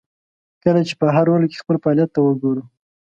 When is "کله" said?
0.63-0.81